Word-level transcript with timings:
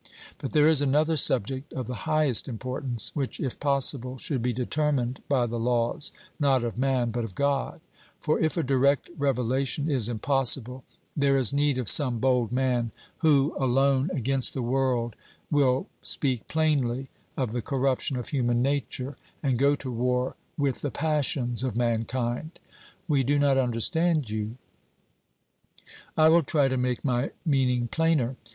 But 0.39 0.53
there 0.53 0.67
is 0.67 0.81
another 0.81 1.15
subject 1.15 1.71
of 1.73 1.85
the 1.85 2.09
highest 2.09 2.47
importance, 2.47 3.11
which, 3.13 3.39
if 3.39 3.59
possible, 3.59 4.17
should 4.17 4.41
be 4.41 4.51
determined 4.51 5.21
by 5.29 5.45
the 5.45 5.59
laws, 5.59 6.11
not 6.39 6.63
of 6.63 6.75
man, 6.75 7.11
but 7.11 7.23
of 7.23 7.35
God; 7.35 7.81
or, 8.25 8.39
if 8.39 8.57
a 8.57 8.63
direct 8.63 9.11
revelation 9.15 9.91
is 9.91 10.09
impossible, 10.09 10.83
there 11.15 11.37
is 11.37 11.53
need 11.53 11.77
of 11.77 11.87
some 11.87 12.17
bold 12.17 12.51
man 12.51 12.91
who, 13.19 13.55
alone 13.59 14.09
against 14.11 14.55
the 14.55 14.63
world, 14.63 15.15
will 15.51 15.85
speak 16.01 16.47
plainly 16.47 17.09
of 17.37 17.51
the 17.51 17.61
corruption 17.61 18.17
of 18.17 18.29
human 18.29 18.59
nature, 18.59 19.17
and 19.43 19.59
go 19.59 19.75
to 19.75 19.91
war 19.91 20.35
with 20.57 20.81
the 20.81 20.89
passions 20.89 21.63
of 21.63 21.75
mankind. 21.75 22.57
'We 23.07 23.21
do 23.21 23.37
not 23.37 23.55
understand 23.59 24.31
you.' 24.31 24.57
I 26.17 26.27
will 26.27 26.41
try 26.41 26.69
to 26.69 26.75
make 26.75 27.05
my 27.05 27.29
meaning 27.45 27.87
plainer. 27.87 28.35